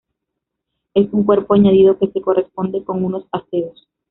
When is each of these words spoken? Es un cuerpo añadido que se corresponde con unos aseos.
Es 0.95 1.13
un 1.13 1.25
cuerpo 1.25 1.53
añadido 1.53 1.99
que 1.99 2.07
se 2.07 2.21
corresponde 2.21 2.83
con 2.83 3.05
unos 3.05 3.25
aseos. 3.31 3.87